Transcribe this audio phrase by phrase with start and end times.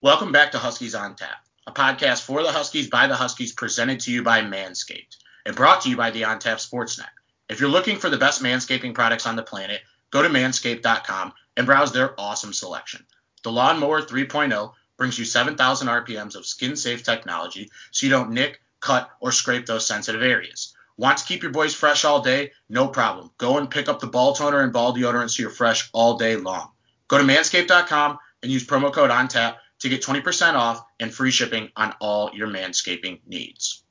[0.00, 3.98] Welcome back to Huskies on Tap, a podcast for the Huskies by the Huskies presented
[4.00, 7.08] to you by Manscaped and brought to you by the On Tap Sportsnet.
[7.48, 9.80] If you're looking for the best manscaping products on the planet,
[10.12, 13.04] go to manscaped.com and browse their awesome selection.
[13.42, 18.60] The Lawnmower 3.0 brings you 7,000 RPMs of skin safe technology so you don't nick,
[18.78, 20.76] cut, or scrape those sensitive areas.
[20.96, 22.52] Want to keep your boys fresh all day?
[22.68, 23.32] No problem.
[23.36, 26.36] Go and pick up the ball toner and ball deodorant so you're fresh all day
[26.36, 26.70] long.
[27.08, 31.70] Go to manscaped.com and use promo code ONTAP to get 20% off and free shipping
[31.76, 33.84] on all your manscaping needs.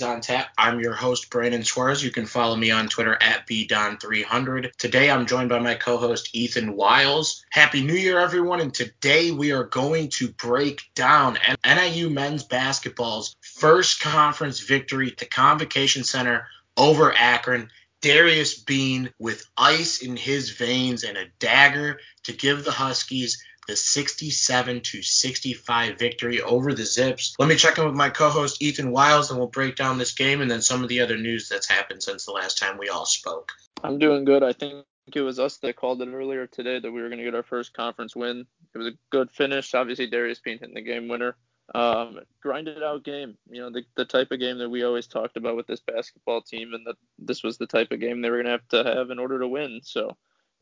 [0.00, 0.48] On Tap.
[0.56, 2.02] I'm your host, Brandon Suarez.
[2.02, 4.72] You can follow me on Twitter at BDon300.
[4.78, 7.44] Today I'm joined by my co host, Ethan Wiles.
[7.50, 8.60] Happy New Year, everyone.
[8.60, 15.26] And today we are going to break down NIU men's basketball's first conference victory to
[15.26, 16.46] Convocation Center
[16.76, 17.68] over Akron.
[18.00, 23.76] Darius Beane with ice in his veins and a dagger to give the Huskies the
[23.76, 27.34] 67 to 65 victory over the Zips.
[27.38, 30.40] Let me check in with my co-host Ethan Wiles, and we'll break down this game
[30.40, 33.06] and then some of the other news that's happened since the last time we all
[33.06, 33.52] spoke.
[33.84, 34.42] I'm doing good.
[34.42, 37.24] I think it was us that called it earlier today that we were going to
[37.24, 38.46] get our first conference win.
[38.74, 39.74] It was a good finish.
[39.74, 41.36] Obviously, Darius Beane hitting the game winner.
[41.74, 43.36] Um, grinded out game.
[43.48, 46.42] You know, the, the type of game that we always talked about with this basketball
[46.42, 48.84] team, and that this was the type of game they were going to have to
[48.84, 49.80] have in order to win.
[49.82, 50.16] So,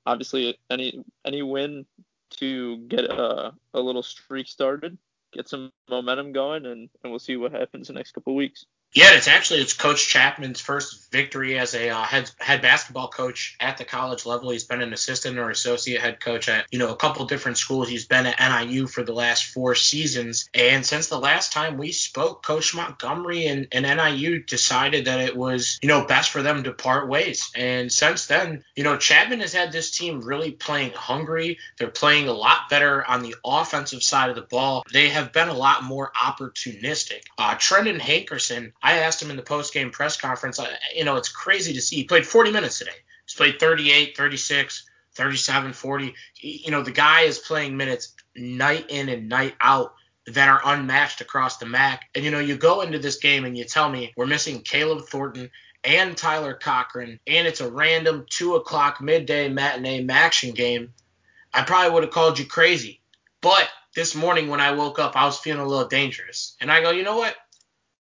[0.06, 1.86] obviously, any any win
[2.38, 4.96] to get a, a little streak started,
[5.32, 8.66] get some momentum going, and, and we'll see what happens the next couple weeks.
[8.92, 13.56] Yeah, it's actually it's Coach Chapman's first victory as a uh, head head basketball coach
[13.60, 14.50] at the college level.
[14.50, 17.88] He's been an assistant or associate head coach at you know a couple different schools.
[17.88, 21.92] He's been at NIU for the last four seasons, and since the last time we
[21.92, 26.64] spoke, Coach Montgomery and, and NIU decided that it was you know best for them
[26.64, 27.48] to part ways.
[27.54, 31.58] And since then, you know Chapman has had this team really playing hungry.
[31.78, 34.82] They're playing a lot better on the offensive side of the ball.
[34.92, 37.20] They have been a lot more opportunistic.
[37.38, 40.60] Uh, Trendon Hankerson I asked him in the post game press conference,
[40.94, 41.96] you know, it's crazy to see.
[41.96, 42.90] He played 40 minutes today.
[43.26, 46.14] He's played 38, 36, 37, 40.
[46.40, 49.94] You know, the guy is playing minutes night in and night out
[50.26, 52.02] that are unmatched across the MAC.
[52.14, 55.06] And, you know, you go into this game and you tell me we're missing Caleb
[55.06, 55.50] Thornton
[55.82, 60.92] and Tyler Cochran, and it's a random 2 o'clock midday matinee action game.
[61.54, 63.00] I probably would have called you crazy.
[63.40, 66.56] But this morning when I woke up, I was feeling a little dangerous.
[66.60, 67.34] And I go, you know what?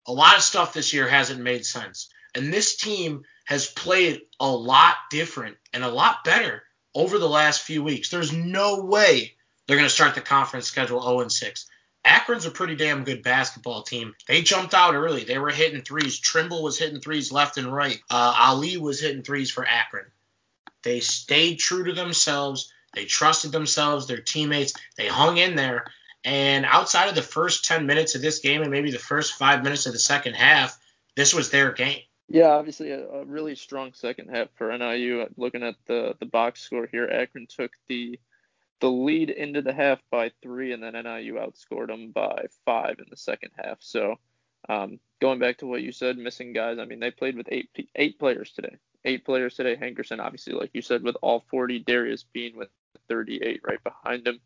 [0.08, 2.10] A lot of stuff this year hasn't made sense.
[2.34, 6.64] And this team has played a lot different and a lot better
[6.96, 8.10] over the last few weeks.
[8.10, 9.36] There's no way
[9.68, 11.68] they're going to start the conference schedule 0 and 6.
[12.06, 14.16] Akron's a pretty damn good basketball team.
[14.28, 15.26] They jumped out early.
[15.26, 16.20] They were hitting threes.
[16.20, 18.00] Trimble was hitting threes left and right.
[18.10, 20.06] Uh, Ali was hitting threes for Akron.
[20.84, 22.72] They stayed true to themselves.
[22.94, 24.74] They trusted themselves, their teammates.
[24.96, 25.86] They hung in there.
[26.24, 29.64] And outside of the first 10 minutes of this game and maybe the first five
[29.64, 30.78] minutes of the second half,
[31.16, 32.02] this was their game.
[32.30, 35.26] Yeah, obviously a, a really strong second half for NIU.
[35.38, 38.20] Looking at the the box score here, Akron took the
[38.80, 43.06] the lead into the half by three, and then NIU outscored them by five in
[43.10, 43.78] the second half.
[43.80, 44.18] So
[44.68, 46.80] um, going back to what you said, missing guys.
[46.80, 48.76] I mean, they played with eight eight players today.
[49.06, 49.76] Eight players today.
[49.76, 51.80] Hankerson, obviously, like you said, with all 40.
[51.80, 52.70] Darius Beane with
[53.08, 54.42] 38 right behind him.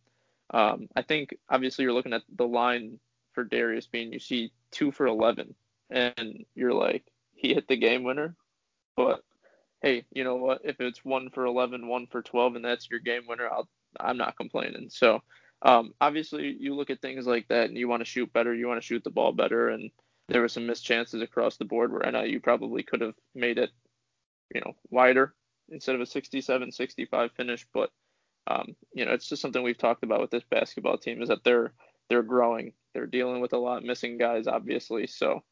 [0.53, 2.99] Um, I think obviously you're looking at the line
[3.33, 5.55] for Darius Beane you see two for 11,
[5.89, 8.35] and you're like, he hit the game winner.
[8.95, 9.21] But
[9.81, 10.61] hey, you know what?
[10.63, 13.69] If it's one for 11, one for 12, and that's your game winner, I'll,
[13.99, 14.89] I'm not complaining.
[14.89, 15.21] So
[15.61, 18.67] um, obviously you look at things like that and you want to shoot better, you
[18.67, 19.91] want to shoot the ball better, and
[20.27, 23.71] there were some missed chances across the board where NIU probably could have made it,
[24.53, 25.33] you know, wider
[25.69, 27.91] instead of a 67-65 finish, but
[28.47, 31.43] um, you know, it's just something we've talked about with this basketball team is that
[31.43, 31.73] they're
[32.09, 32.73] they're growing.
[32.93, 35.07] They're dealing with a lot missing guys, obviously.
[35.07, 35.43] So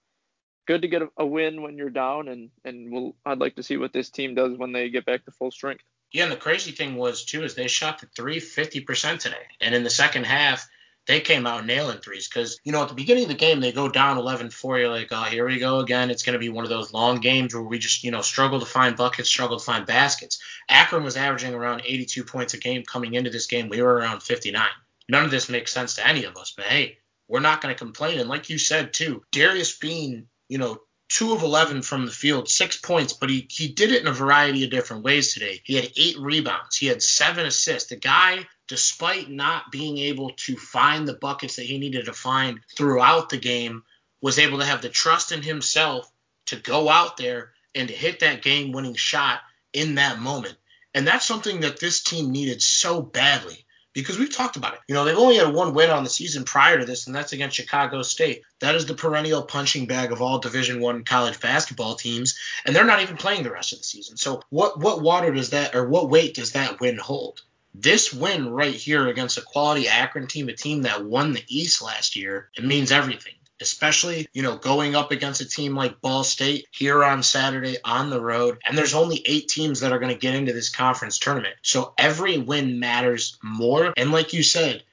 [0.68, 3.64] good to get a, a win when you're down, and and we'll I'd like to
[3.64, 5.84] see what this team does when they get back to full strength.
[6.12, 9.48] Yeah, and the crazy thing was too is they shot the three fifty percent today,
[9.62, 10.68] and in the second half
[11.10, 13.72] they came out nailing threes because you know at the beginning of the game they
[13.72, 16.12] go down 11-4 you're like oh here we go again.
[16.12, 18.60] It's going to be one of those long games where we just you know struggle
[18.60, 20.40] to find buckets struggle to find baskets.
[20.70, 23.70] Akron was averaging around 82 points a game coming into this game.
[23.70, 24.68] We were around 59
[25.10, 27.80] none of this makes sense to any of us but hey we're not going to
[27.80, 28.20] complain.
[28.20, 30.80] And like you said too darius beane you know
[31.10, 34.14] two of 11 from the field, six points, but he, he did it in a
[34.14, 35.60] variety of different ways today.
[35.64, 37.90] He had eight rebounds, he had seven assists.
[37.90, 42.62] The guy, despite not being able to find the buckets that he needed to find
[42.78, 43.84] throughout the game,
[44.22, 46.10] was able to have the trust in himself
[46.46, 49.42] to go out there and to hit that game winning shot
[49.74, 50.56] in that moment.
[50.94, 54.80] And that's something that this team needed so badly because we've talked about it.
[54.88, 57.34] You know, they've only had one win on the season prior to this, and that's
[57.34, 58.44] against Chicago State.
[58.60, 62.86] That is the perennial punching bag of all Division One college basketball teams, and they're
[62.86, 64.18] not even playing the rest of the season.
[64.18, 67.42] So what what water does that or what weight does that win hold?
[67.74, 71.82] This win right here against a quality Akron team, a team that won the East
[71.82, 76.24] last year, it means everything especially, you know, going up against a team like Ball
[76.24, 78.60] State here on Saturday on the road.
[78.66, 81.56] And there's only eight teams that are going to get into this conference tournament.
[81.62, 83.94] So every win matters more.
[83.98, 84.84] And like you said,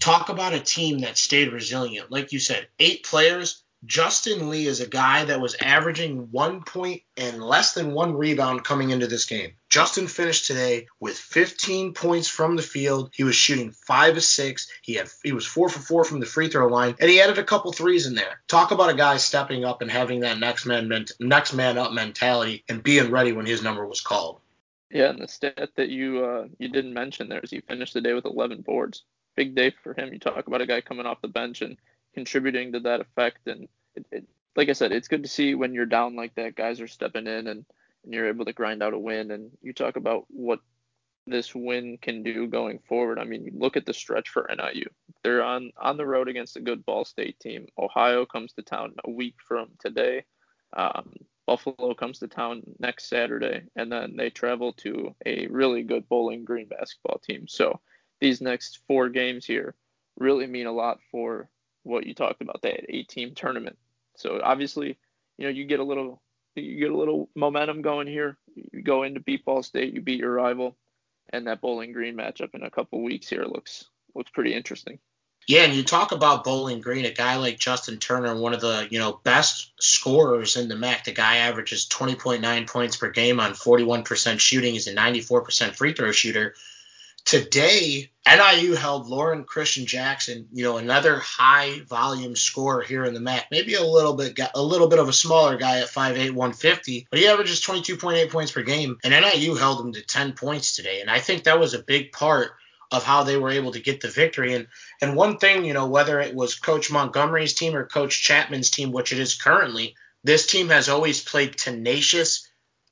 [0.00, 2.10] talk about a team that stayed resilient.
[2.10, 7.02] Like you said, eight players Justin Lee is a guy that was averaging one point
[7.16, 9.52] and less than one rebound coming into this game.
[9.70, 13.10] Justin finished today with 15 points from the field.
[13.14, 14.70] He was shooting five of six.
[14.82, 17.38] He had he was four for four from the free throw line, and he added
[17.38, 18.42] a couple threes in there.
[18.48, 22.64] Talk about a guy stepping up and having that next man next man up mentality
[22.68, 24.40] and being ready when his number was called.
[24.90, 28.00] Yeah, and the stat that you uh, you didn't mention there is he finished the
[28.00, 29.04] day with 11 boards.
[29.36, 30.12] Big day for him.
[30.12, 31.78] You talk about a guy coming off the bench and
[32.14, 33.46] contributing to that effect.
[33.46, 36.56] And it, it, like I said, it's good to see when you're down like that,
[36.56, 37.64] guys are stepping in and,
[38.04, 39.30] and you're able to grind out a win.
[39.30, 40.60] And you talk about what
[41.26, 43.18] this win can do going forward.
[43.18, 44.86] I mean, look at the stretch for NIU.
[45.22, 47.66] They're on on the road against a good Ball State team.
[47.78, 50.24] Ohio comes to town a week from today.
[50.76, 51.12] Um,
[51.46, 56.44] Buffalo comes to town next Saturday, and then they travel to a really good Bowling
[56.44, 57.48] Green basketball team.
[57.48, 57.80] So
[58.20, 59.74] these next four games here
[60.16, 61.50] really mean a lot for
[61.82, 63.76] what you talked about that eight team tournament.
[64.16, 64.98] So obviously,
[65.38, 66.20] you know, you get a little
[66.54, 68.36] you get a little momentum going here.
[68.54, 70.76] You go into beat Ball State, you beat your rival,
[71.32, 73.84] and that Bowling Green matchup in a couple weeks here looks
[74.14, 74.98] looks pretty interesting.
[75.46, 78.86] Yeah, and you talk about Bowling Green, a guy like Justin Turner, one of the
[78.90, 81.04] you know best scorers in the MAC.
[81.04, 84.74] The guy averages 20.9 points per game on 41% shooting.
[84.74, 86.54] He's a 94% free throw shooter.
[87.24, 93.20] Today, NIU held Loren Cristian Jackson, you know, another high volume scorer here in the
[93.20, 93.46] MAC.
[93.50, 97.18] Maybe a little bit, a little bit of a smaller guy at 5'8", 150, but
[97.18, 101.00] he averages 22.8 points per game, and NIU held him to 10 points today.
[101.00, 102.52] And I think that was a big part
[102.90, 104.54] of how they were able to get the victory.
[104.54, 104.66] And
[105.00, 108.92] and one thing, you know, whether it was Coach Montgomery's team or Coach Chapman's team,
[108.92, 109.94] which it is currently,
[110.24, 112.48] this team has always played tenacious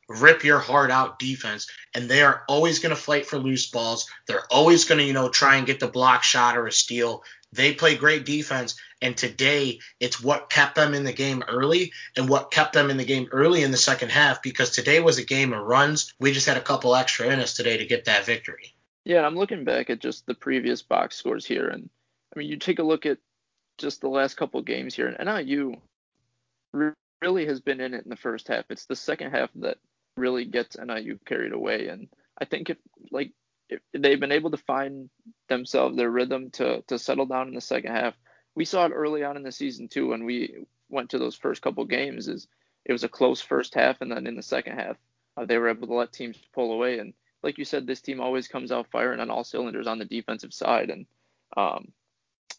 [0.08, 4.08] rip your heart out defense, and they are always going to fight for loose balls.
[4.26, 7.22] They're always going to, you know, try and get the block shot or a steal.
[7.52, 12.28] They play great defense, and today it's what kept them in the game early and
[12.28, 15.24] what kept them in the game early in the second half because today was a
[15.24, 16.12] game of runs.
[16.20, 18.74] We just had a couple extra in us today to get that victory.
[19.04, 21.88] Yeah, I'm looking back at just the previous box scores here, and
[22.34, 23.18] I mean, you take a look at
[23.78, 25.76] just the last couple games here, and NIU
[27.22, 28.66] really has been in it in the first half.
[28.68, 29.78] It's the second half that
[30.18, 31.88] really gets NIU carried away.
[31.88, 32.08] And
[32.40, 32.78] I think if
[33.10, 33.32] like
[33.68, 35.10] if they've been able to find
[35.48, 38.14] themselves their rhythm to to settle down in the second half.
[38.54, 41.62] We saw it early on in the season too when we went to those first
[41.62, 42.28] couple games.
[42.28, 42.48] Is
[42.84, 44.96] it was a close first half, and then in the second half
[45.36, 46.98] uh, they were able to let teams pull away.
[46.98, 50.04] And like you said, this team always comes out firing on all cylinders on the
[50.04, 50.90] defensive side.
[50.90, 51.06] And
[51.56, 51.92] um,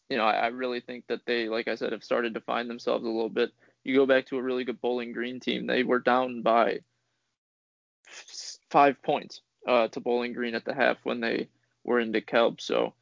[0.10, 2.70] you know, I, I really think that they, like I said, have started to find
[2.70, 3.52] themselves a little bit.
[3.84, 6.80] You go back to a really good Bowling Green team; they were down by
[8.70, 11.50] five points uh, to Bowling Green at the half when they
[11.84, 12.62] were in DeKalb.
[12.62, 12.94] So,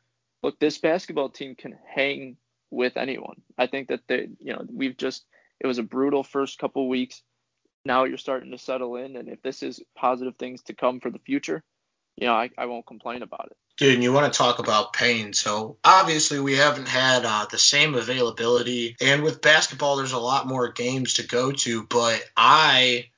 [0.44, 2.38] look, this basketball team can hang
[2.72, 3.42] with anyone.
[3.58, 5.26] I think that they, you know, we've just
[5.60, 7.22] it was a brutal first couple weeks.
[7.86, 11.10] Now you're starting to settle in, and if this is positive things to come for
[11.10, 11.64] the future,
[12.18, 13.58] you know, I, I won't complain about it.
[13.78, 15.34] Dude, and you want to talk about pain.
[15.34, 20.48] So obviously we haven't had uh, the same availability, and with basketball, there's a lot
[20.48, 21.84] more games to go to.
[21.84, 23.10] But I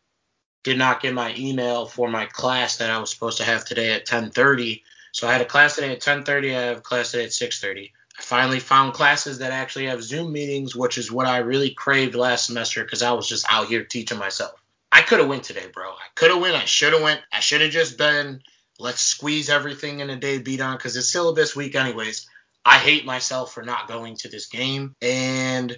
[0.70, 3.92] did not get my email for my class that I was supposed to have today
[3.92, 4.84] at 10:30.
[5.12, 6.56] So I had a class today at 10:30.
[6.56, 7.92] I have a class today at 6:30.
[8.20, 12.14] I finally found classes that actually have Zoom meetings, which is what I really craved
[12.14, 14.62] last semester because I was just out here teaching myself.
[14.92, 15.90] I could have went today, bro.
[15.90, 16.56] I could have went.
[16.56, 17.22] I should have went.
[17.34, 18.44] I should have just been.
[18.78, 22.28] Let's squeeze everything in a day beat on because it's syllabus week anyways.
[22.64, 25.76] I hate myself for not going to this game, and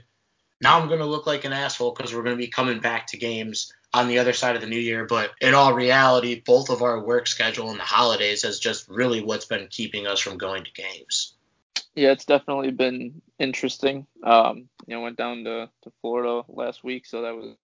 [0.59, 3.71] now I'm gonna look like an asshole because we're gonna be coming back to games
[3.93, 5.05] on the other side of the new year.
[5.05, 9.21] But in all reality, both of our work schedule and the holidays has just really
[9.21, 11.35] what's been keeping us from going to games.
[11.95, 14.07] Yeah, it's definitely been interesting.
[14.23, 17.55] Um, you know, went down to, to Florida last week, so that was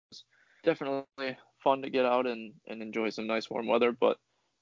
[0.64, 3.94] definitely fun to get out and, and enjoy some nice warm weather.
[3.94, 4.18] But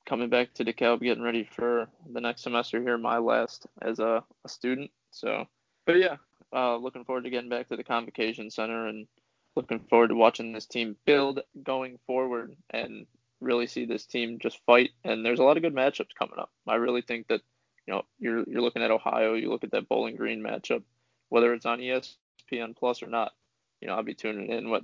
[0.06, 4.24] coming back to DeKalb, getting ready for the next semester here, my last as a,
[4.44, 4.92] a student.
[5.10, 5.46] So,
[5.88, 6.18] but yeah,
[6.54, 9.08] uh, looking forward to getting back to the Convocation Center and
[9.56, 13.06] looking forward to watching this team build going forward and
[13.42, 14.92] really see this team just fight.
[15.04, 16.52] And there's a lot of good matchups coming up.
[16.68, 17.42] I really think that
[17.88, 20.84] you know you're you're looking at Ohio, you look at that Bowling Green matchup,
[21.30, 23.34] whether it's on ESPN Plus or not.
[23.82, 24.84] You know, I'll be tuning in what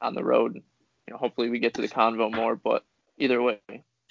[0.00, 0.54] on the road.
[0.54, 2.84] You know, hopefully we get to the convo more, but
[3.18, 3.60] either way,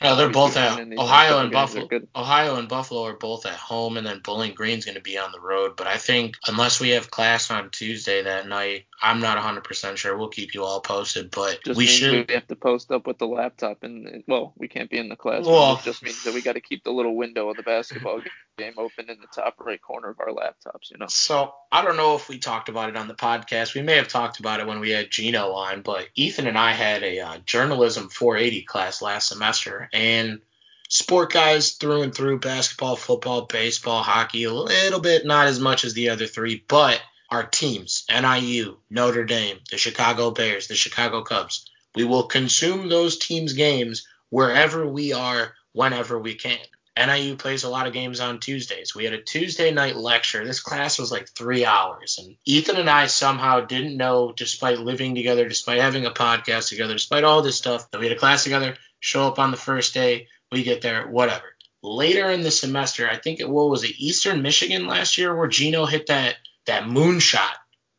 [0.01, 1.88] no, they're both at Ohio and Buffalo.
[2.15, 5.32] Ohio and Buffalo are both at home, and then Bowling Green's going to be on
[5.32, 5.75] the road.
[5.75, 10.18] But I think unless we have class on Tuesday that night, I'm not 100% sure.
[10.18, 12.27] We'll keep you all posted, but just we should.
[12.29, 15.15] We have to post up with the laptop, and well, we can't be in the
[15.15, 15.53] classroom.
[15.53, 18.22] Well, it just means that we got to keep the little window of the basketball
[18.58, 20.91] game open in the top right corner of our laptops.
[20.91, 21.08] You know.
[21.08, 23.75] So I don't know if we talked about it on the podcast.
[23.75, 26.72] We may have talked about it when we had Gino on, but Ethan and I
[26.72, 30.41] had a uh, journalism 480 class last semester, and
[30.89, 35.86] sport guys through and through basketball, football, baseball, hockey, a little bit, not as much
[35.86, 41.22] as the other three, but our teams, NIU, Notre Dame, the Chicago Bears, the Chicago
[41.22, 41.69] Cubs.
[41.96, 46.60] We will consume those teams' games wherever we are, whenever we can.
[46.98, 48.93] NIU plays a lot of games on Tuesdays.
[48.93, 50.43] We had a Tuesday night lecture.
[50.43, 52.19] This class was like three hours.
[52.22, 56.93] And Ethan and I somehow didn't know, despite living together, despite having a podcast together,
[56.93, 59.94] despite all this stuff, that we had a class together, show up on the first
[59.94, 61.56] day, we get there, whatever.
[61.82, 65.48] Later in the semester, I think it what was it, Eastern Michigan last year where
[65.48, 67.53] Gino hit that that moonshot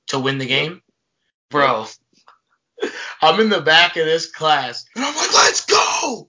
[0.09, 0.83] to win the game?
[1.51, 1.87] Bro,
[3.23, 6.29] I'm in the back of this class and I'm like, let's go!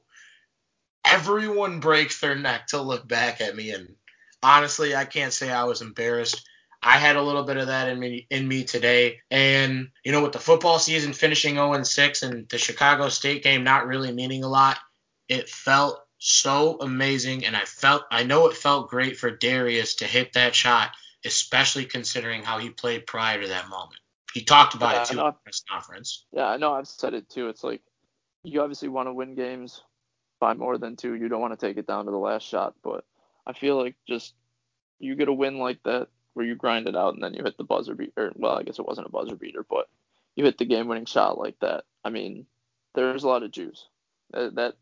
[1.06, 3.72] Everyone breaks their neck to look back at me.
[3.72, 3.96] And
[4.42, 6.48] honestly, I can't say I was embarrassed.
[6.84, 9.20] I had a little bit of that in me in me today.
[9.30, 13.64] And you know, with the football season finishing 0 6 and the Chicago State game
[13.64, 14.78] not really meaning a lot,
[15.30, 20.06] it felt so amazing and I felt I know it felt great for Darius to
[20.06, 20.92] hit that shot
[21.26, 24.00] especially considering how he played prior to that moment.
[24.34, 26.26] He talked about yeah, it too press conference.
[26.32, 26.74] Yeah, I know.
[26.74, 27.50] I've said it too.
[27.50, 27.82] It's like
[28.44, 29.82] you obviously want to win games
[30.40, 31.16] by more than two.
[31.16, 33.04] You don't want to take it down to the last shot, but
[33.46, 34.34] I feel like just
[35.00, 37.58] you get a win like that where you grind it out and then you hit
[37.58, 38.32] the buzzer beater.
[38.36, 39.90] Well, I guess it wasn't a buzzer beater, but
[40.36, 41.84] you hit the game-winning shot like that.
[42.04, 42.46] I mean,
[42.96, 43.88] there's a lot of juice.
[44.32, 44.76] That that,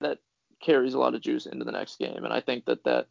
[0.00, 0.18] that
[0.60, 3.06] carries a lot of juice into the next game, and I think that that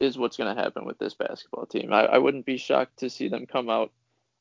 [0.00, 1.92] is what's going to happen with this basketball team.
[1.92, 3.92] I, I, wouldn't be shocked to see them come out,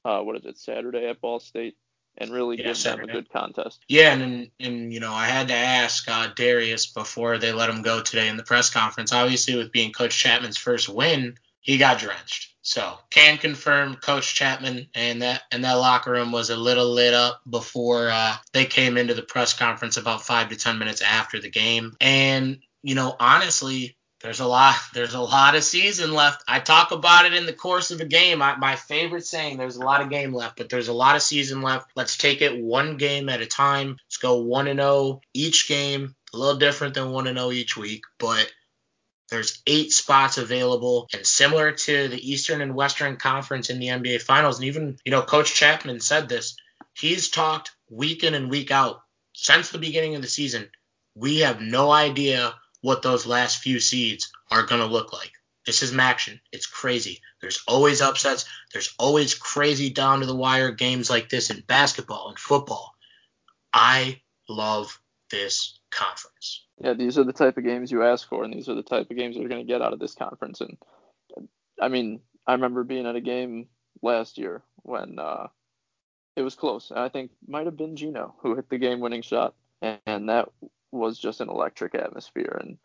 [0.05, 1.75] uh, what is it, Saturday at Ball State
[2.17, 3.07] and really yeah, give Saturday.
[3.07, 3.83] them a good contest.
[3.87, 7.81] Yeah, and, and you know, I had to ask uh, Darius before they let him
[7.81, 9.13] go today in the press conference.
[9.13, 12.55] Obviously, with being Coach Chapman's first win, he got drenched.
[12.61, 17.13] So can confirm Coach Chapman and that and that locker room was a little lit
[17.13, 21.39] up before uh, they came into the press conference about five to ten minutes after
[21.39, 21.95] the game.
[21.99, 26.43] And you know, honestly, there's a lot there's a lot of season left.
[26.47, 28.41] I talk about it in the course of a game.
[28.41, 31.21] I, my favorite saying there's a lot of game left but there's a lot of
[31.21, 31.89] season left.
[31.95, 33.97] Let's take it one game at a time.
[34.05, 36.15] Let's go 1 and 0 each game.
[36.33, 38.51] A little different than 1 and 0 each week but
[39.29, 44.21] there's eight spots available and similar to the eastern and western conference in the nba
[44.21, 46.55] finals and even you know coach chapman said this
[46.93, 49.01] he's talked week in and week out
[49.33, 50.69] since the beginning of the season
[51.15, 55.31] we have no idea what those last few seeds are going to look like.
[55.65, 56.39] This is MACtion.
[56.51, 57.19] It's crazy.
[57.41, 58.45] There's always upsets.
[58.73, 62.93] There's always crazy down to the wire games like this in basketball and football.
[63.73, 64.99] I love
[65.31, 66.65] this conference.
[66.81, 69.09] Yeah, these are the type of games you ask for, and these are the type
[69.09, 70.61] of games you're going to get out of this conference.
[70.61, 70.77] And
[71.81, 73.67] I mean, I remember being at a game
[74.01, 75.47] last year when uh,
[76.35, 76.91] it was close.
[76.95, 80.49] I think might have been Gino who hit the game-winning shot, and that
[80.91, 82.57] was just an electric atmosphere.
[82.61, 82.77] And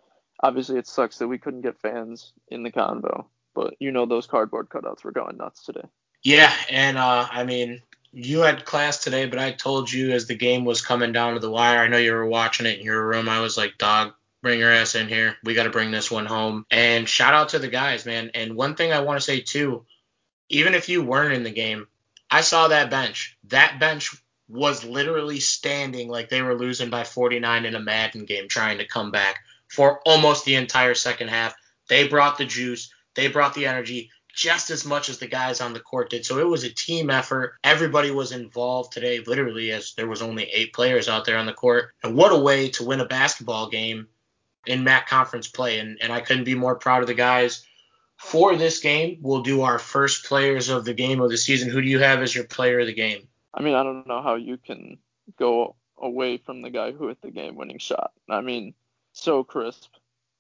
[0.42, 4.26] obviously, it sucks that we couldn't get fans in the convo, but you know those
[4.26, 5.86] cardboard cutouts were going nuts today.
[6.22, 7.82] Yeah, and uh, I mean,
[8.14, 11.40] you had class today, but I told you as the game was coming down to
[11.40, 11.80] the wire.
[11.80, 13.28] I know you were watching it in your room.
[13.28, 15.36] I was like, dog, bring your ass in here.
[15.42, 16.64] We got to bring this one home.
[16.70, 18.30] And shout out to the guys, man.
[18.34, 19.84] And one thing I want to say too,
[20.48, 21.88] even if you weren't in the game,
[22.30, 23.36] I saw that bench.
[23.48, 24.14] That bench
[24.48, 28.86] was literally standing like they were losing by 49 in a Madden game trying to
[28.86, 31.54] come back for almost the entire second half.
[31.88, 35.72] They brought the juice, they brought the energy just as much as the guys on
[35.72, 36.26] the court did.
[36.26, 37.54] So it was a team effort.
[37.62, 41.52] Everybody was involved today, literally, as there was only eight players out there on the
[41.52, 41.92] court.
[42.02, 44.08] And what a way to win a basketball game
[44.66, 45.78] in MAC conference play.
[45.78, 47.64] And, and I couldn't be more proud of the guys.
[48.16, 51.68] For this game, we'll do our first players of the game of the season.
[51.68, 53.28] Who do you have as your player of the game?
[53.52, 54.98] I mean, I don't know how you can
[55.38, 58.12] go away from the guy who hit the game winning shot.
[58.28, 58.74] I mean,
[59.12, 59.90] so crisp,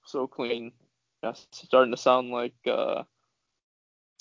[0.04, 0.72] so clean.
[1.22, 3.04] Yes, starting to sound like uh,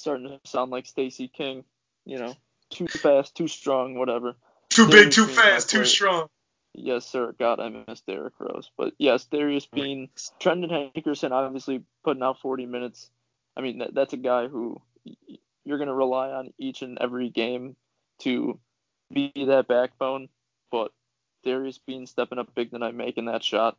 [0.04, 1.64] starting to sound like Stacey King.
[2.06, 2.36] You know,
[2.70, 4.36] too fast, too strong, whatever.
[4.70, 6.28] Too big, too fast, too strong.
[6.74, 7.34] Yes, sir.
[7.38, 8.70] God, I miss Derrick Rose.
[8.78, 13.10] But yes, Darius Beane, Trendon Hankerson, obviously putting out 40 minutes.
[13.56, 14.82] I mean, that, that's a guy who
[15.64, 17.76] you're going to rely on each and every game
[18.22, 18.60] to
[19.14, 20.30] be that backbone.
[20.72, 20.92] But
[21.44, 23.78] Darius Beane stepping up big tonight, making that shot,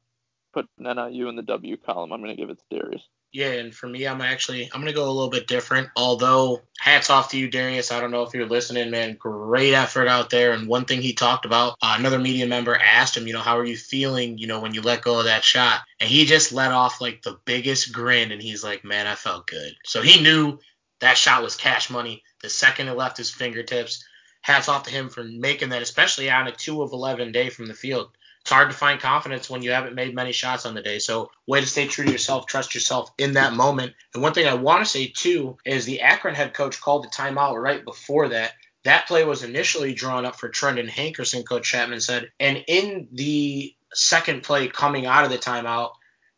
[0.54, 2.12] putting NIU in the W column.
[2.12, 3.02] I'm going to give it to Darius.
[3.32, 5.88] Yeah, and for me, I'm actually I'm gonna go a little bit different.
[5.96, 7.90] Although hats off to you, Darius.
[7.90, 9.16] I don't know if you're listening, man.
[9.18, 10.52] Great effort out there.
[10.52, 13.58] And one thing he talked about, uh, another media member asked him, you know, how
[13.58, 15.80] are you feeling, you know, when you let go of that shot?
[15.98, 19.48] And he just let off like the biggest grin, and he's like, man, I felt
[19.48, 19.74] good.
[19.84, 20.60] So he knew
[21.00, 24.04] that shot was cash money the second it left his fingertips.
[24.42, 27.66] Hats off to him for making that, especially on a two of 11 day from
[27.66, 28.10] the field
[28.44, 30.98] it's hard to find confidence when you haven't made many shots on the day.
[30.98, 33.94] So, way to stay true to yourself, trust yourself in that moment.
[34.12, 37.08] And one thing I want to say too is the Akron head coach called the
[37.08, 38.52] timeout right before that.
[38.82, 42.32] That play was initially drawn up for Trendon Hankerson, Coach Chapman said.
[42.38, 45.92] And in the second play coming out of the timeout,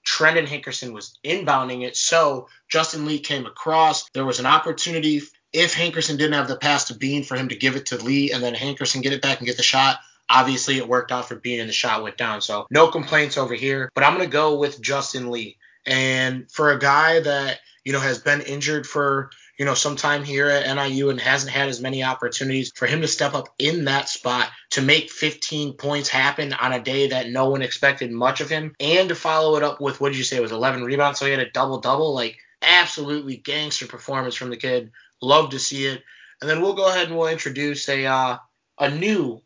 [0.07, 1.97] Trendon Hankerson was inbounding it.
[1.97, 4.09] So Justin Lee came across.
[4.11, 5.23] There was an opportunity
[5.53, 8.31] if Hankerson didn't have the pass to Beane for him to give it to Lee
[8.31, 9.99] and then Hankerson get it back and get the shot.
[10.29, 12.41] Obviously, it worked out for Beane and the shot went down.
[12.41, 13.91] So no complaints over here.
[13.95, 15.57] But I'm going to go with Justin Lee.
[15.85, 20.25] And for a guy that, you know, has been injured for, you know, some time
[20.25, 23.85] here at NIU and hasn't had as many opportunities, for him to step up in
[23.85, 28.41] that spot to make 15 points happen on a day that no one expected much
[28.41, 30.83] of him, and to follow it up with, what did you say, it was 11
[30.83, 31.21] rebounds?
[31.21, 32.13] So he had a double double.
[32.13, 34.91] Like, absolutely gangster performance from the kid.
[35.23, 36.03] Love to see it.
[36.41, 38.39] And then we'll go ahead and we'll introduce a uh,
[38.79, 39.41] a new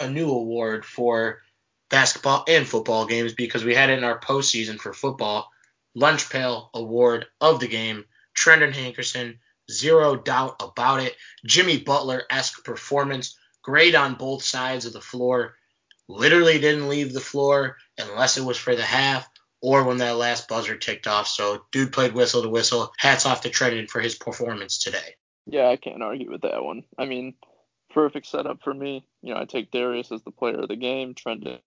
[0.00, 1.42] a new award for
[1.88, 5.50] basketball and football games because we had it in our postseason for football.
[5.94, 8.04] Lunch Pail Award of the game.
[8.36, 9.38] Trendon Hankerson,
[9.70, 11.16] zero doubt about it.
[11.44, 13.38] Jimmy Butler esque performance.
[13.62, 15.54] Great on both sides of the floor.
[16.08, 19.28] Literally didn't leave the floor unless it was for the half
[19.62, 21.26] or when that last buzzer ticked off.
[21.26, 22.92] So, dude played whistle to whistle.
[22.98, 25.16] Hats off to Trendon for his performance today.
[25.46, 26.84] Yeah, I can't argue with that one.
[26.98, 27.34] I mean,
[27.96, 29.06] perfect setup for me.
[29.22, 31.60] You know, I take Darius as the player of the game, Trendon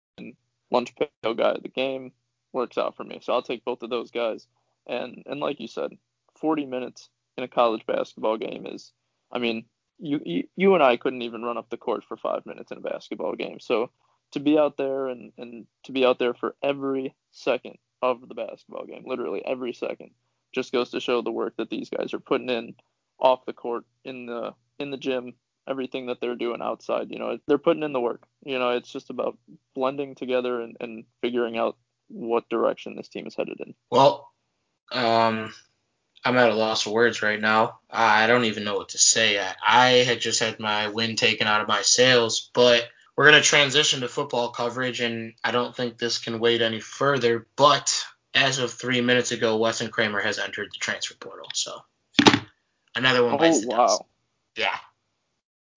[0.70, 2.12] lunch pail guy of the game.
[2.54, 3.20] Works out for me.
[3.20, 4.46] So I'll take both of those guys.
[4.88, 5.92] And and like you said,
[6.40, 8.92] 40 minutes in a college basketball game is,
[9.32, 9.66] I mean,
[9.98, 12.78] you, you you and I couldn't even run up the court for five minutes in
[12.78, 13.60] a basketball game.
[13.60, 13.90] So
[14.32, 18.36] to be out there and and to be out there for every second of the
[18.36, 20.12] basketball game, literally every second,
[20.54, 22.76] just goes to show the work that these guys are putting in
[23.20, 25.34] off the court in the in the gym
[25.70, 27.12] everything that they're doing outside.
[27.12, 28.24] You know, they're putting in the work.
[28.44, 29.38] You know, it's just about
[29.76, 31.78] blending together and, and figuring out
[32.08, 33.76] what direction this team is headed in.
[33.92, 34.32] Well,
[34.92, 35.54] um,
[36.26, 37.80] I'm at a loss of words right now.
[37.90, 39.40] I don't even know what to say.
[39.40, 43.42] I, I had just had my win taken out of my sails, but we're going
[43.42, 47.46] to transition to football coverage, and I don't think this can wait any further.
[47.56, 48.04] But
[48.34, 51.50] as of three minutes ago, Weston Kramer has entered the transfer portal.
[51.54, 51.82] So
[52.96, 53.78] another one bites oh, wow.
[53.88, 54.02] dust.
[54.56, 54.76] Yeah.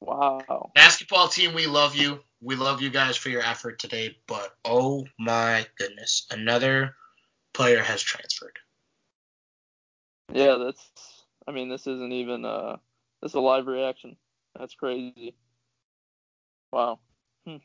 [0.03, 0.73] Wow.
[0.75, 2.21] Basketball team, we love you.
[2.41, 6.97] We love you guys for your effort today, but oh my goodness, another
[7.55, 8.59] player has transferred.
[10.33, 10.91] Yeah, that's.
[11.47, 12.45] I mean, this isn't even.
[12.45, 12.79] Uh,
[13.21, 14.17] this is a live reaction.
[14.59, 15.37] That's crazy.
[16.73, 16.99] Wow.
[17.47, 17.57] Hmm.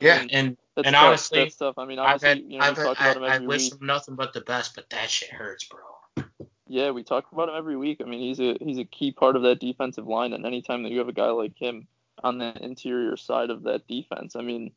[0.00, 1.04] yeah, mean, and and tough.
[1.04, 1.78] honestly, that's tough.
[1.78, 3.70] I mean, obviously, I've had, you know, I've we talk had, about him I wish
[3.70, 6.24] him nothing but the best, but that shit hurts, bro.
[6.70, 8.00] Yeah, we talk about him every week.
[8.00, 10.92] I mean, he's a he's a key part of that defensive line, and anytime that
[10.92, 11.88] you have a guy like him
[12.22, 14.70] on the interior side of that defense, I mean,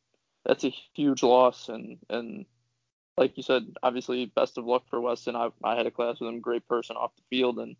[0.44, 1.68] that's a huge loss.
[1.68, 2.46] And and
[3.16, 5.36] like you said, obviously, best of luck for Weston.
[5.36, 7.76] I I had a class with him, great person off the field, and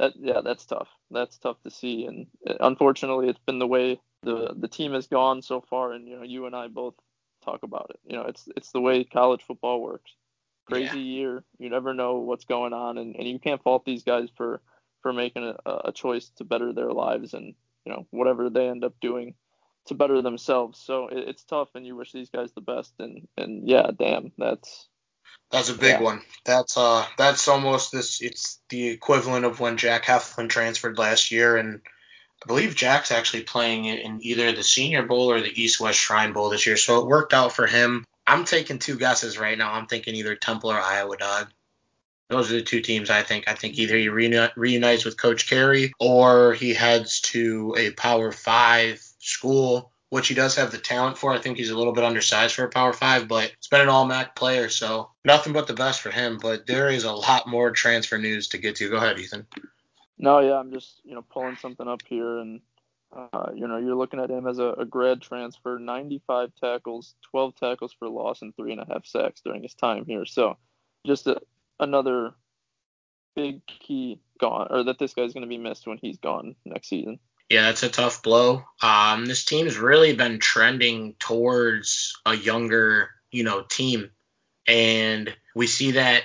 [0.00, 0.88] that yeah, that's tough.
[1.12, 2.06] That's tough to see.
[2.06, 2.26] And
[2.60, 5.92] unfortunately, it's been the way the the team has gone so far.
[5.92, 6.94] And you know, you and I both
[7.44, 8.00] talk about it.
[8.04, 10.12] You know, it's it's the way college football works.
[10.66, 11.18] Crazy yeah.
[11.18, 11.44] year.
[11.58, 14.60] You never know what's going on, and, and you can't fault these guys for
[15.02, 18.84] for making a, a choice to better their lives and you know whatever they end
[18.84, 19.34] up doing
[19.86, 20.80] to better themselves.
[20.80, 22.94] So it, it's tough, and you wish these guys the best.
[22.98, 24.88] And and yeah, damn, that's
[25.50, 26.00] that's a big yeah.
[26.00, 26.22] one.
[26.44, 28.20] That's uh that's almost this.
[28.20, 31.80] It's the equivalent of when Jack Heflin transferred last year, and
[32.42, 36.32] I believe Jack's actually playing in either the Senior Bowl or the East West Shrine
[36.32, 36.76] Bowl this year.
[36.76, 38.04] So it worked out for him.
[38.26, 39.72] I'm taking two guesses right now.
[39.72, 41.48] I'm thinking either Temple or Iowa Dog.
[42.30, 43.48] Those are the two teams I think.
[43.48, 49.00] I think either he reunites with Coach Carey or he heads to a Power Five
[49.18, 51.32] school, which he does have the talent for.
[51.32, 53.90] I think he's a little bit undersized for a Power Five, but he's been an
[53.90, 56.38] All MAC player, so nothing but the best for him.
[56.40, 58.88] But there is a lot more transfer news to get to.
[58.88, 59.46] Go ahead, Ethan.
[60.16, 62.62] No, yeah, I'm just you know pulling something up here, and
[63.14, 67.54] uh, you know you're looking at him as a, a, grad transfer, 95 tackles, 12
[67.56, 70.24] tackles for loss, and three and a half sacks during his time here.
[70.24, 70.56] So
[71.06, 71.40] just a,
[71.78, 72.34] another
[73.36, 76.88] big key gone, or that this guy's going to be missed when he's gone next
[76.88, 77.18] season.
[77.50, 78.64] Yeah, it's a tough blow.
[78.82, 84.10] Um, this team's really been trending towards a younger, you know, team,
[84.66, 86.22] and we see that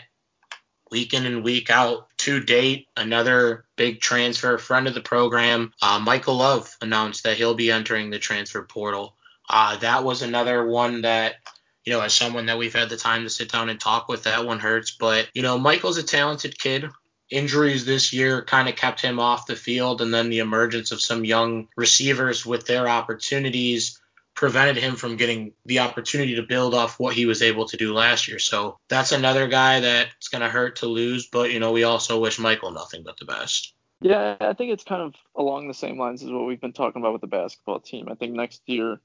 [0.90, 2.08] week in and week out.
[2.30, 7.56] To date, another big transfer, friend of the program, uh, Michael Love announced that he'll
[7.56, 9.16] be entering the transfer portal.
[9.50, 11.38] Uh, that was another one that
[11.86, 14.26] you know, as someone that we've had the time to sit down and talk with,
[14.26, 14.92] that one hurts.
[14.92, 16.92] But, you know, Michael's a talented kid.
[17.32, 21.02] Injuries this year kind of kept him off the field, and then the emergence of
[21.02, 23.99] some young receivers with their opportunities
[24.40, 27.94] prevented him from getting the opportunity to build off what he was able to do
[27.94, 28.40] last year.
[28.40, 32.22] So that's another guy that's going to hurt to lose, but, you know, we also
[32.22, 33.74] wish Michael nothing but the best.
[34.00, 37.02] Yeah, I think it's kind of along the same lines as what we've been talking
[37.02, 38.08] about with the basketball team.
[38.10, 39.02] I think next year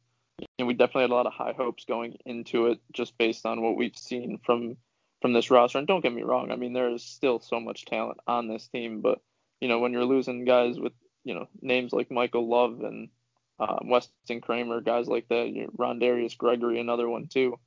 [0.61, 3.77] we definitely had a lot of high hopes going into it just based on what
[3.77, 4.77] we've seen from
[5.21, 5.79] from this roster.
[5.79, 8.69] And don't get me wrong, I mean there is still so much talent on this
[8.69, 9.21] team, but
[9.61, 10.93] you know when you're losing guys with
[11.25, 13.09] you know names like Michael Love and
[13.59, 15.71] uh, Weston Kramer, guys like that, you
[16.39, 17.59] Gregory, another one too.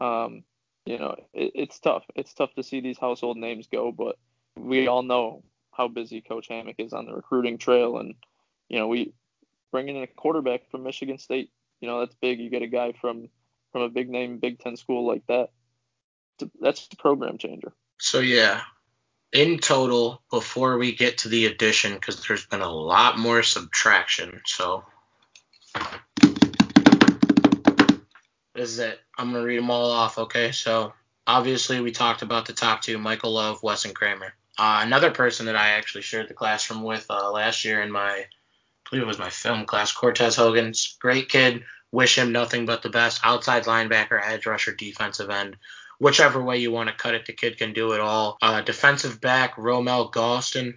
[0.00, 0.44] Um,
[0.86, 2.04] you know it, it's tough.
[2.14, 4.16] It's tough to see these household names go, but
[4.56, 8.14] we all know how busy Coach Hammock is on the recruiting trail, and
[8.68, 9.12] you know we
[9.72, 11.50] bringing in a quarterback from Michigan State
[11.80, 12.38] you know, that's big.
[12.38, 13.28] You get a guy from
[13.72, 15.50] from a big name Big Ten school like that.
[16.60, 17.72] That's a program changer.
[17.98, 18.62] So yeah,
[19.32, 24.40] in total, before we get to the addition, because there's been a lot more subtraction.
[24.44, 24.84] So
[28.54, 29.00] this is it.
[29.16, 30.18] I'm gonna read them all off.
[30.18, 30.92] Okay, so
[31.26, 34.34] obviously we talked about the top two: Michael Love, Weston Kramer.
[34.58, 38.26] Uh, another person that I actually shared the classroom with uh, last year in my
[38.90, 39.92] believe it was my film class.
[39.92, 41.64] Cortez Hogan's great kid.
[41.92, 43.20] Wish him nothing but the best.
[43.24, 45.56] Outside linebacker, edge rusher, defensive end.
[45.98, 48.38] Whichever way you want to cut it, the kid can do it all.
[48.40, 50.74] Uh, defensive back, Romel Galston,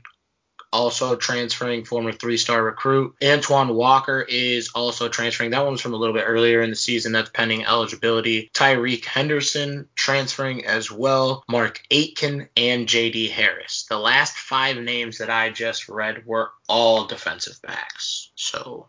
[0.74, 3.16] also transferring, former three star recruit.
[3.24, 5.52] Antoine Walker is also transferring.
[5.52, 7.12] That one was from a little bit earlier in the season.
[7.12, 8.50] That's pending eligibility.
[8.54, 11.44] Tyreek Henderson transferring as well.
[11.48, 13.86] Mark Aitken and JD Harris.
[13.88, 18.32] The last five names that I just read were all defensive backs.
[18.36, 18.88] So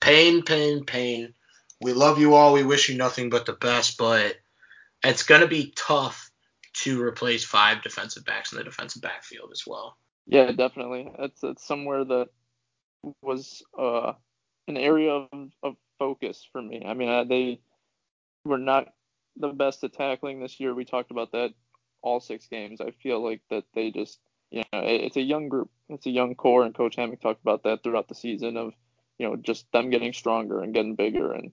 [0.00, 1.34] pain, pain, pain.
[1.80, 2.52] We love you all.
[2.52, 4.36] We wish you nothing but the best, but
[5.04, 6.30] it's going to be tough
[6.74, 9.96] to replace five defensive backs in the defensive backfield as well.
[10.28, 11.12] Yeah, definitely.
[11.20, 12.28] It's it's somewhere that
[13.22, 14.14] was uh,
[14.68, 15.28] an area of,
[15.62, 16.84] of focus for me.
[16.86, 17.60] I mean, uh, they
[18.44, 18.88] were not
[19.36, 20.74] the best at tackling this year.
[20.74, 21.52] We talked about that
[22.02, 22.80] all six games.
[22.80, 25.70] I feel like that they just, you know, it's a young group.
[25.88, 28.72] It's a young core, and Coach Hammock talked about that throughout the season of,
[29.18, 31.32] you know, just them getting stronger and getting bigger.
[31.32, 31.52] And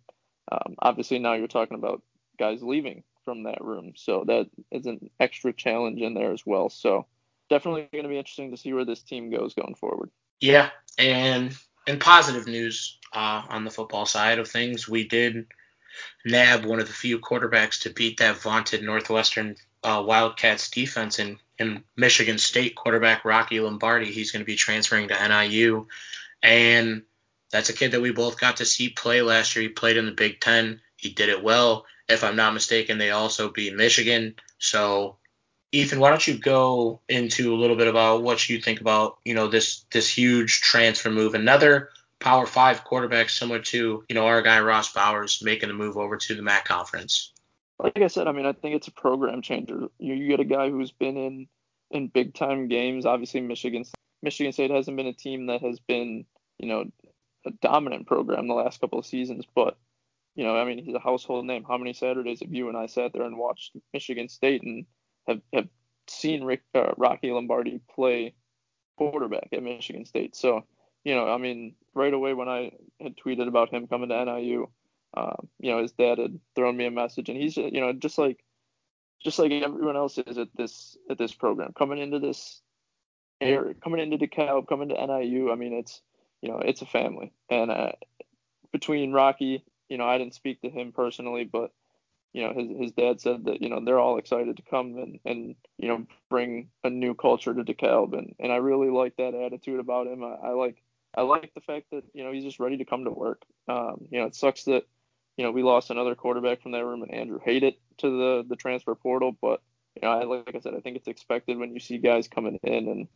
[0.51, 2.03] um, obviously now you're talking about
[2.39, 6.69] guys leaving from that room, so that is an extra challenge in there as well.
[6.69, 7.07] So
[7.49, 10.09] definitely going to be interesting to see where this team goes going forward.
[10.39, 11.55] Yeah, and
[11.87, 15.47] in positive news uh, on the football side of things, we did
[16.25, 21.37] nab one of the few quarterbacks to beat that vaunted Northwestern uh, Wildcats defense in,
[21.59, 24.11] in Michigan State quarterback Rocky Lombardi.
[24.11, 25.87] He's going to be transferring to NIU,
[26.41, 27.03] and
[27.51, 29.63] that's a kid that we both got to see play last year.
[29.63, 30.81] He played in the Big Ten.
[30.97, 31.85] He did it well.
[32.09, 34.35] If I'm not mistaken, they also beat Michigan.
[34.57, 35.17] So
[35.75, 39.33] Ethan, why don't you go into a little bit about what you think about, you
[39.33, 41.33] know, this this huge transfer move?
[41.33, 45.97] Another Power Five quarterback similar to, you know, our guy Ross Bowers making a move
[45.97, 47.33] over to the MAC conference.
[47.77, 49.89] Like I said, I mean, I think it's a program changer.
[49.99, 51.47] You, you get a guy who's been in
[51.91, 53.05] in big time games.
[53.05, 53.83] Obviously, Michigan
[54.23, 56.25] Michigan State hasn't been a team that has been,
[56.57, 56.85] you know,
[57.45, 59.77] a dominant program the last couple of seasons, but
[60.35, 61.63] you know, I mean, he's a household name.
[61.63, 64.85] How many Saturdays have you and I sat there and watched Michigan State and
[65.27, 65.67] have have
[66.07, 68.33] seen Rick uh, Rocky Lombardi play
[68.97, 70.35] quarterback at Michigan State.
[70.35, 70.65] So,
[71.03, 74.67] you know, I mean, right away when I had tweeted about him coming to NIU,
[75.15, 78.17] um, you know, his dad had thrown me a message, and he's, you know, just
[78.17, 78.43] like,
[79.23, 82.61] just like everyone else is at this at this program, coming into this
[83.39, 85.51] area, coming into DeKalb, coming to NIU.
[85.51, 86.01] I mean, it's,
[86.41, 87.93] you know, it's a family, and uh,
[88.71, 91.71] between Rocky, you know, I didn't speak to him personally, but
[92.35, 95.19] you know, his his dad said that you know they're all excited to come and
[95.23, 99.33] and you know bring a new culture to DeKalb, and and I really like that
[99.33, 100.21] attitude about him.
[100.21, 100.83] I, I like
[101.15, 103.43] I like the fact that you know he's just ready to come to work.
[103.69, 104.83] Um, you know, it sucks that
[105.37, 108.57] you know we lost another quarterback from that room, and Andrew Hated to the the
[108.57, 109.61] transfer portal, but
[109.95, 112.59] you know, I, like I said, I think it's expected when you see guys coming
[112.63, 113.07] in, and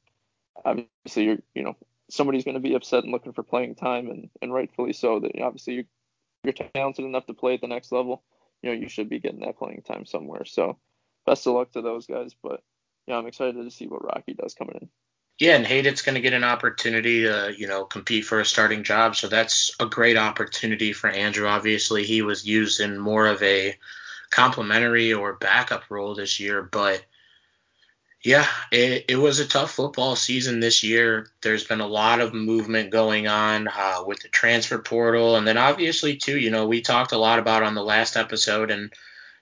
[0.64, 1.76] obviously you're you know
[2.10, 5.20] somebody's going to be upset and looking for playing time, and and rightfully so.
[5.20, 5.84] That obviously you're,
[6.46, 8.24] you're talented enough to play at the next level
[8.62, 10.46] you know you should be getting that playing time somewhere.
[10.46, 10.78] So
[11.26, 12.36] best of luck to those guys.
[12.42, 12.62] But
[13.08, 14.90] yeah, I'm excited to see what Rocky does coming in.
[15.40, 18.84] Yeah, and Hayden's going to get an opportunity to, you know, compete for a starting
[18.84, 19.16] job.
[19.16, 21.48] So that's a great opportunity for Andrew.
[21.48, 23.78] Obviously, he was used in more of a
[24.32, 27.06] complementary or backup role this year, but
[28.22, 31.28] yeah, it, it was a tough football season this year.
[31.42, 35.38] There's been a lot of movement going on uh, with the transfer portal.
[35.38, 38.72] And then obviously, too, you know, we talked a lot about on the last episode,
[38.72, 38.92] and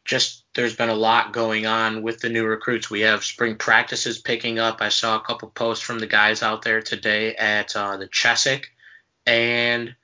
[0.05, 2.89] just there's been a lot going on with the new recruits.
[2.89, 4.77] We have spring practices picking up.
[4.79, 8.65] I saw a couple posts from the guys out there today at uh, the Chessick.
[9.25, 9.95] And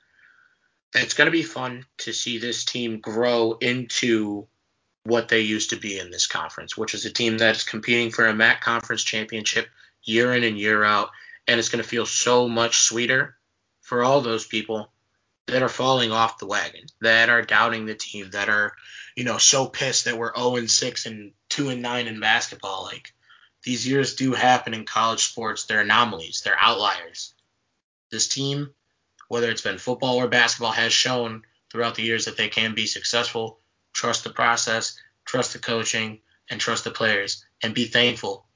[0.94, 4.48] it's going to be fun to see this team grow into
[5.04, 8.26] what they used to be in this conference, which is a team that's competing for
[8.26, 9.68] a MAC conference championship
[10.02, 11.10] year in and year out.
[11.46, 13.36] And it's going to feel so much sweeter
[13.82, 14.90] for all those people
[15.46, 18.72] that are falling off the wagon, that are doubting the team, that are,
[19.14, 22.84] you know, so pissed that we're 0 and 6 and 2 and 9 in basketball.
[22.84, 23.12] Like
[23.62, 25.66] these years do happen in college sports.
[25.66, 27.34] They're anomalies, they're outliers.
[28.10, 28.70] This team,
[29.28, 32.86] whether it's been football or basketball, has shown throughout the years that they can be
[32.86, 33.58] successful
[33.94, 38.46] trust the process, trust the coaching, and trust the players, and be thankful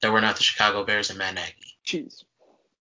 [0.00, 1.76] that we're not the Chicago Bears and Matt Nagy.
[1.84, 2.24] Jeez.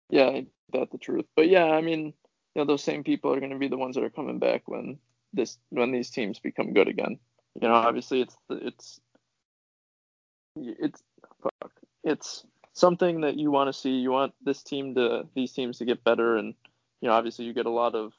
[0.09, 1.25] Yeah, that's the truth.
[1.35, 2.07] But yeah, I mean,
[2.55, 4.62] you know, those same people are going to be the ones that are coming back
[4.66, 4.98] when
[5.33, 7.18] this when these teams become good again.
[7.61, 9.01] You know, obviously it's it's
[10.57, 11.03] it's
[11.42, 11.72] fuck,
[12.05, 12.44] it's
[12.75, 13.90] something that you want to see.
[13.90, 16.55] You want this team to these teams to get better, and
[17.01, 18.12] you know, obviously you get a lot of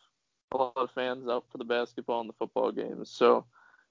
[0.51, 3.10] a lot of fans out for the basketball and the football games.
[3.10, 3.45] So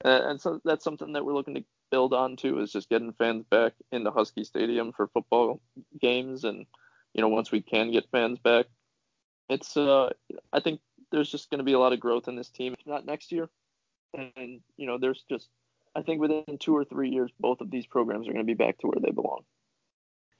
[0.04, 3.12] uh, and so that's something that we're looking to build on too is just getting
[3.12, 5.60] fans back into Husky Stadium for football
[6.00, 6.66] games and
[7.12, 8.66] you know once we can get fans back
[9.48, 10.10] it's uh
[10.52, 12.86] I think there's just going to be a lot of growth in this team if
[12.86, 13.50] not next year
[14.14, 15.48] and you know there's just
[15.94, 18.54] I think within 2 or 3 years both of these programs are going to be
[18.54, 19.42] back to where they belong.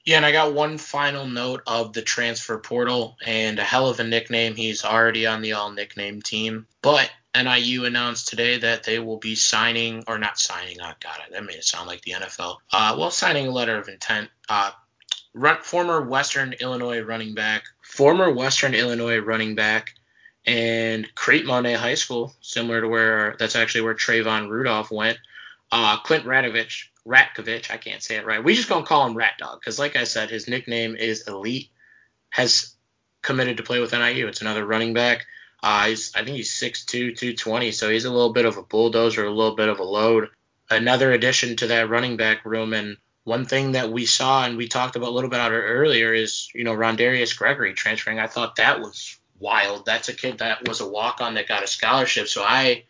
[0.05, 4.01] Yeah, and I got one final note of the transfer portal and a hell of
[4.01, 4.53] a nickname.
[4.55, 6.67] He's already on the all nickname team.
[6.81, 11.43] But NIU announced today that they will be signing, or not signing, oh God, that
[11.43, 12.57] made it sound like the NFL.
[12.71, 14.29] Uh, well, signing a letter of intent.
[14.47, 14.71] Uh,
[15.33, 19.93] run, former Western Illinois running back, former Western Illinois running back,
[20.45, 25.17] and Crete-Monee High School, similar to where that's actually where Trayvon Rudolph went.
[25.71, 28.43] Uh, Clint Radovich, Ratkovich, I can't say it right.
[28.43, 31.69] We just gonna call him Rat Dog because, like I said, his nickname is Elite.
[32.29, 32.73] Has
[33.21, 34.27] committed to play with NIU.
[34.27, 35.25] It's another running back.
[35.63, 39.31] Uh, I think he's 6'2", 220, so he's a little bit of a bulldozer, a
[39.31, 40.29] little bit of a load.
[40.69, 44.67] Another addition to that running back room, and one thing that we saw and we
[44.67, 48.19] talked about a little bit earlier is, you know, Rondarius Gregory transferring.
[48.19, 49.85] I thought that was wild.
[49.85, 52.27] That's a kid that was a walk-on that got a scholarship.
[52.27, 52.83] So I,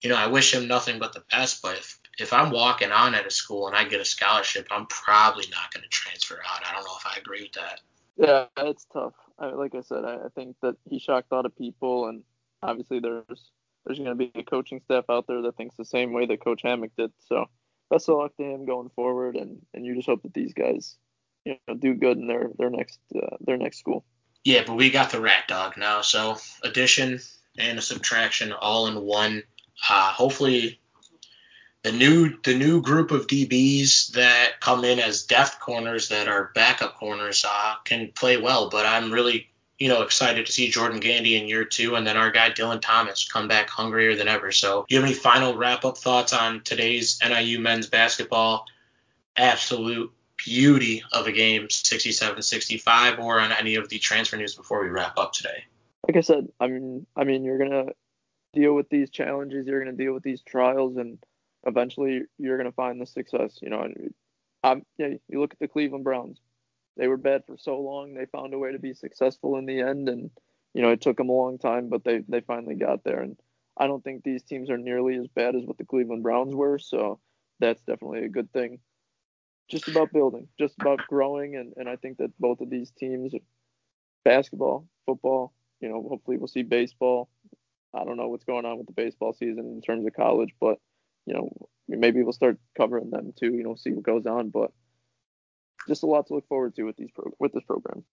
[0.00, 1.60] you know, I wish him nothing but the best.
[1.60, 4.86] But if, if I'm walking on at a school and I get a scholarship, I'm
[4.86, 6.62] probably not going to transfer out.
[6.66, 7.80] I don't know if I agree with that.
[8.16, 9.12] Yeah, it's tough.
[9.38, 12.22] I, like I said, I, I think that he shocked a lot of people, and
[12.62, 13.50] obviously there's
[13.84, 16.42] there's going to be a coaching staff out there that thinks the same way that
[16.42, 17.12] Coach Hammock did.
[17.28, 17.46] So
[17.90, 20.96] best of luck to him going forward, and and you just hope that these guys
[21.44, 24.04] you know do good in their their next uh, their next school.
[24.44, 27.20] Yeah, but we got the rat dog now, so addition
[27.58, 29.42] and a subtraction all in one.
[29.88, 30.80] Uh, hopefully
[31.86, 36.50] the new the new group of DBs that come in as depth corners that are
[36.52, 38.68] backup corners uh, can play well.
[38.68, 42.16] But I'm really you know excited to see Jordan Gandy in year two, and then
[42.16, 44.50] our guy Dylan Thomas come back hungrier than ever.
[44.50, 48.66] So, do you have any final wrap up thoughts on today's NIU men's basketball?
[49.36, 50.10] Absolute
[50.44, 55.16] beauty of a game, 67-65, or on any of the transfer news before we wrap
[55.18, 55.64] up today.
[56.08, 57.92] Like I said, I mean, I mean, you're gonna
[58.52, 61.18] deal with these challenges, you're gonna deal with these trials, and
[61.66, 63.58] eventually you're going to find the success.
[63.60, 63.88] You know,
[64.62, 66.40] Um, yeah, you look at the Cleveland Browns.
[66.96, 68.14] They were bad for so long.
[68.14, 70.30] They found a way to be successful in the end, and
[70.72, 73.20] you know it took them a long time, but they they finally got there.
[73.20, 73.36] And
[73.76, 76.78] I don't think these teams are nearly as bad as what the Cleveland Browns were,
[76.78, 77.20] so
[77.60, 78.78] that's definitely a good thing.
[79.68, 83.34] Just about building, just about growing, and and I think that both of these teams,
[84.24, 87.28] basketball, football, you know, hopefully we'll see baseball.
[87.94, 90.78] I don't know what's going on with the baseball season in terms of college, but
[91.26, 91.50] you know,
[91.88, 93.52] maybe we'll start covering them too.
[93.52, 94.72] You know, see what goes on, but
[95.88, 98.04] just a lot to look forward to with these pro- with this program.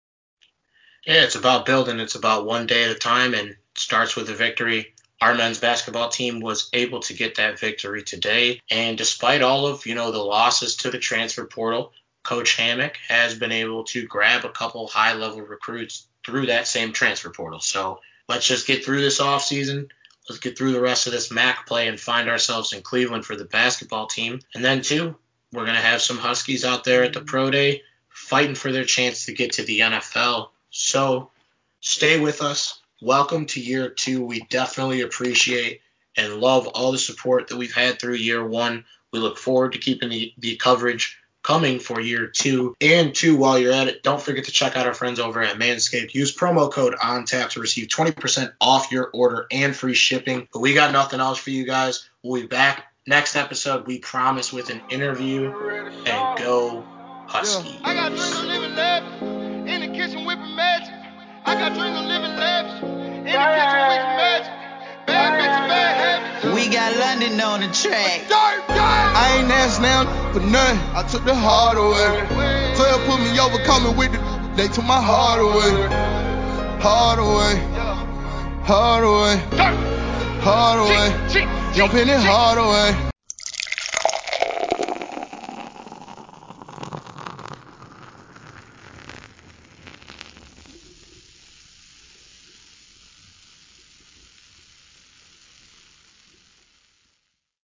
[1.06, 2.00] Yeah, it's about building.
[2.00, 4.94] It's about one day at a time, and starts with a victory.
[5.22, 9.86] Our men's basketball team was able to get that victory today, and despite all of
[9.86, 14.46] you know the losses to the transfer portal, Coach Hammock has been able to grab
[14.46, 17.60] a couple high level recruits through that same transfer portal.
[17.60, 18.00] So
[18.30, 19.90] let's just get through this off season.
[20.30, 23.36] Let's get through the rest of this MAC play and find ourselves in Cleveland for
[23.36, 24.40] the basketball team.
[24.56, 25.16] And then, too,
[25.52, 28.86] we're going to have some Huskies out there at the Pro Day fighting for their
[28.86, 30.50] chance to get to the NFL.
[30.70, 31.30] So
[31.82, 32.80] stay with us.
[33.02, 34.24] Welcome to year two.
[34.24, 35.82] We definitely appreciate
[36.16, 38.86] and love all the support that we've had through year one.
[39.12, 42.76] We look forward to keeping the, the coverage coming for year two.
[42.82, 45.58] And two, while you're at it, don't forget to check out our friends over at
[45.58, 46.14] Manscaped.
[46.14, 50.48] Use promo code ONTAP to receive 20% off your order and free shipping.
[50.52, 52.10] But we got nothing else for you guys.
[52.24, 55.52] We'll be back next episode, we promise, with an interview.
[56.06, 56.84] And go
[57.28, 57.80] Huskies.
[57.84, 59.22] I got dreams of living lavish
[59.74, 60.94] in the kitchen whipping magic.
[61.46, 64.54] I got dreams of living lavish in the kitchen whipping magic.
[65.08, 66.56] Bad bitch, bad habits.
[66.56, 68.73] We got London on the track.
[69.16, 70.80] I ain't asked now for nothing.
[70.96, 72.26] I took the hard away.
[72.76, 74.20] 12 put me over, coming with the.
[74.56, 75.72] They took my heart away.
[76.82, 77.56] Hard away.
[78.64, 79.38] Hard away.
[80.42, 81.74] Hard away.
[81.74, 83.13] Jumping it hard away.